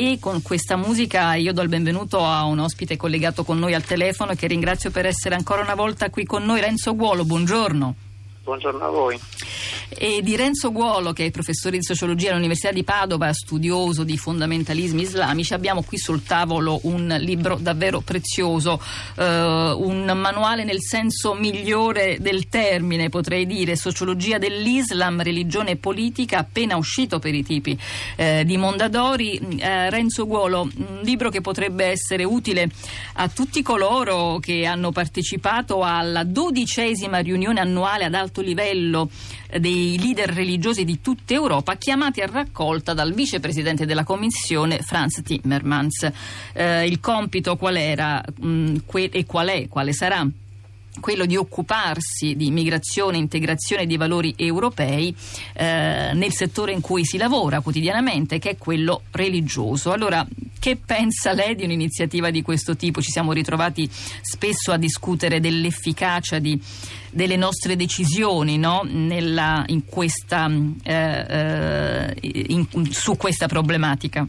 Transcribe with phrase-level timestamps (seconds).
[0.00, 3.84] e con questa musica io do il benvenuto a un ospite collegato con noi al
[3.84, 7.94] telefono che ringrazio per essere ancora una volta qui con noi, Renzo Guolo, buongiorno.
[8.42, 9.20] Buongiorno a voi
[9.90, 15.02] e di Renzo Guolo, che è professore di sociologia all'Università di Padova, studioso di fondamentalismi
[15.02, 15.52] islamici.
[15.52, 18.80] Abbiamo qui sul tavolo un libro davvero prezioso,
[19.16, 26.38] eh, un manuale nel senso migliore del termine, potrei dire, Sociologia dell'Islam, religione e politica,
[26.38, 27.78] appena uscito per i tipi
[28.16, 29.38] eh, di Mondadori.
[29.58, 32.70] Eh, Renzo Guolo, un libro che potrebbe essere utile
[33.14, 39.10] a tutti coloro che hanno partecipato alla dodicesima riunione annuale ad alto livello
[39.58, 46.10] dei leader religiosi di tutta Europa chiamati a raccolta dal vicepresidente della Commissione Franz Timmermans.
[46.52, 50.26] Eh, il compito qual era mh, mm, que- e qual è, quale sarà?
[50.98, 55.14] quello di occuparsi di migrazione integrazione di valori europei
[55.54, 59.92] eh, nel settore in cui si lavora quotidianamente, che è quello religioso.
[59.92, 60.26] Allora,
[60.60, 63.00] che pensa lei di un'iniziativa di questo tipo?
[63.00, 66.60] Ci siamo ritrovati spesso a discutere dell'efficacia di,
[67.10, 68.82] delle nostre decisioni no?
[68.84, 70.48] Nella, in questa,
[70.84, 74.24] eh, eh in, su questa problematica.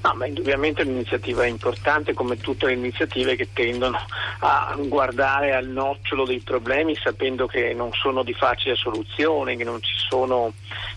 [0.00, 3.98] No, ma indubbiamente è un'iniziativa importante come tutte le iniziative che tendono
[4.38, 9.82] a guardare al nocciolo dei problemi sapendo che non sono di facile soluzione, che non
[9.82, 10.52] ci sono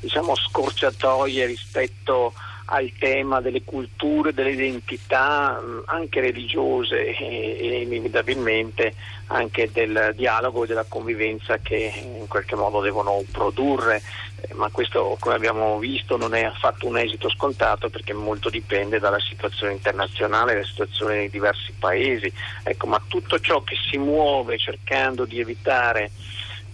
[0.00, 2.32] diciamo, scorciatoie rispetto
[2.66, 8.94] al tema delle culture, delle identità anche religiose e, inevitabilmente
[9.28, 14.02] anche del dialogo e della convivenza che in qualche modo devono produrre,
[14.40, 18.98] eh, ma questo come abbiamo visto non è affatto un esito scontato perché molto dipende
[18.98, 24.58] dalla situazione internazionale, dalla situazione nei diversi paesi, ecco, ma tutto ciò che si muove
[24.58, 26.10] cercando di evitare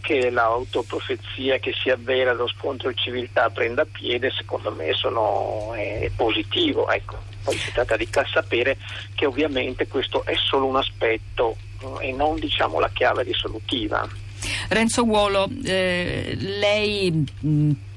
[0.03, 6.11] che l'autoprofezia che si avvera dello scontro di civiltà prenda piede, secondo me sono, è
[6.14, 6.91] positivo.
[6.91, 7.17] Ecco.
[7.42, 8.77] Poi si tratta di sapere
[9.14, 11.56] che ovviamente questo è solo un aspetto
[12.00, 14.06] eh, e non diciamo, la chiave risolutiva.
[14.69, 17.25] Renzo Guolo, eh, lei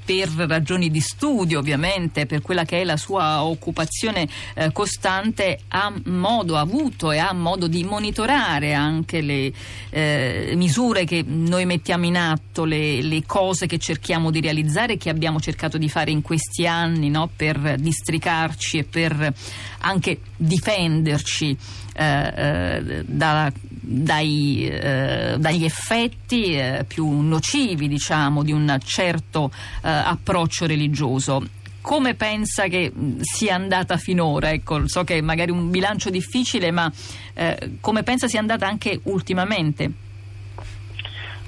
[0.06, 5.92] per ragioni di studio ovviamente, per quella che è la sua occupazione eh, costante, ha
[6.06, 9.52] modo, ha avuto e ha modo di monitorare anche le
[9.90, 15.10] eh, misure che noi mettiamo in atto, le, le, cose che cerchiamo di realizzare, che
[15.10, 17.30] abbiamo cercato di fare in questi anni no?
[17.36, 19.34] per districarci e per
[19.80, 21.58] anche difenderci
[21.96, 23.52] eh, eh da
[23.86, 29.52] dai, eh, dagli effetti eh, più nocivi diciamo, di un certo
[29.84, 32.92] eh, approccio religioso come pensa che
[33.22, 34.50] sia andata finora?
[34.50, 36.92] Ecco, so che è magari un bilancio difficile, ma
[37.36, 40.05] eh, come pensa sia andata anche ultimamente?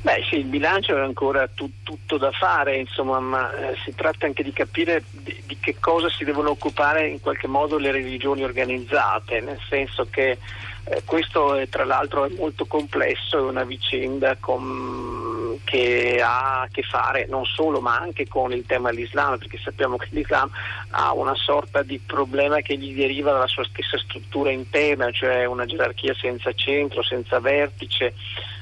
[0.07, 4.25] Beh sì, il bilancio è ancora tu, tutto da fare, insomma, ma eh, si tratta
[4.25, 8.41] anche di capire di, di, che cosa si devono occupare in qualche modo le religioni
[8.41, 10.37] organizzate, nel senso che
[10.85, 15.26] eh, questo è, tra l'altro è molto complesso, è una vicenda con,
[15.63, 19.97] che ha a che fare non solo ma anche con il tema dell'Islam, perché sappiamo
[19.97, 20.49] che l'Islam
[20.91, 25.65] ha una sorta di problema che gli deriva dalla sua stessa struttura interna, cioè una
[25.65, 28.13] gerarchia senza centro, senza vertice,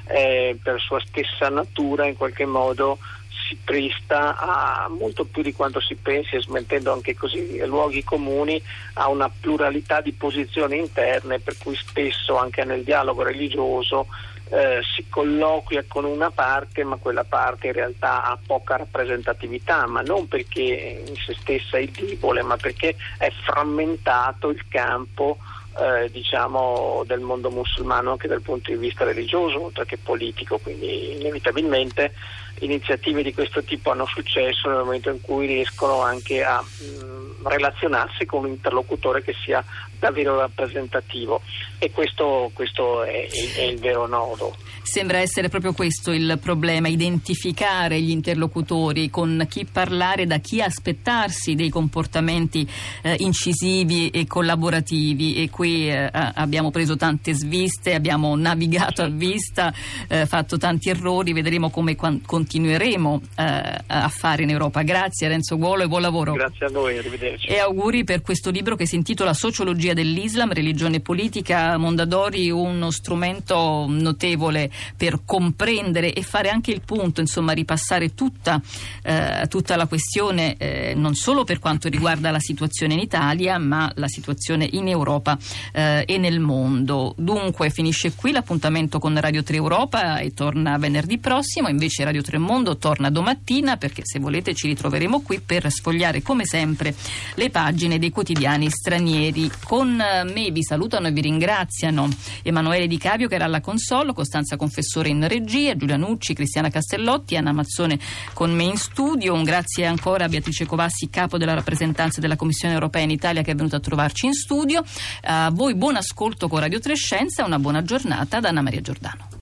[0.08, 3.00] eh, per sua stessa natura in qualche modo
[3.48, 8.62] si presta a molto più di quanto si pensi, smettendo anche così luoghi comuni,
[8.94, 14.08] a una pluralità di posizioni interne, per cui spesso anche nel dialogo religioso
[14.50, 20.02] eh, si colloquia con una parte, ma quella parte in realtà ha poca rappresentatività, ma
[20.02, 25.38] non perché in se stessa è debole, ma perché è frammentato il campo
[25.78, 31.20] eh, diciamo, del mondo musulmano anche dal punto di vista religioso oltre che politico, quindi
[31.20, 32.14] inevitabilmente
[32.60, 38.26] iniziative di questo tipo hanno successo nel momento in cui riescono anche a mh, relazionarsi
[38.26, 39.64] con un interlocutore che sia
[40.00, 41.42] davvero rappresentativo
[41.80, 44.56] e questo, questo è, è, il vero nodo.
[44.84, 51.56] Sembra essere proprio questo il problema, identificare gli interlocutori, con chi parlare, da chi aspettarsi
[51.56, 52.68] dei comportamenti
[53.02, 59.74] eh, incisivi e collaborativi e qui eh, abbiamo preso tante sviste, abbiamo navigato a vista,
[60.08, 64.84] eh, fatto tanti errori, vedremo come con, continueremo eh, a fare in Europa.
[64.84, 66.34] Grazie Renzo Guolo e buon lavoro.
[66.34, 67.25] Grazie a voi, arrivederci.
[67.48, 71.76] E auguri per questo libro che si intitola Sociologia dell'Islam, religione politica.
[71.78, 78.62] Mondadori uno strumento notevole per comprendere e fare anche il punto, insomma ripassare tutta,
[79.02, 83.92] eh, tutta la questione eh, non solo per quanto riguarda la situazione in Italia ma
[83.96, 85.38] la situazione in Europa
[85.74, 87.16] eh, e nel mondo.
[87.18, 92.38] Dunque finisce qui l'appuntamento con Radio 3 Europa e torna venerdì prossimo, invece Radio 3
[92.38, 96.94] Mondo torna domattina perché se volete ci ritroveremo qui per sfogliare come sempre
[97.36, 99.52] le pagine dei quotidiani stranieri.
[99.64, 102.10] Con me vi salutano e vi ringraziano
[102.44, 107.36] Emanuele Di Cavio che era alla console, Costanza Confessore in regia, Giulia Nucci, Cristiana Castellotti,
[107.36, 108.00] Anna Mazzone
[108.34, 109.34] con me in studio.
[109.34, 113.52] Un grazie ancora a Beatrice Covassi, capo della rappresentanza della Commissione europea in Italia che
[113.52, 114.84] è venuta a trovarci in studio.
[115.24, 119.28] A voi buon ascolto con Radio Trescenza e una buona giornata da Anna Maria Giordano.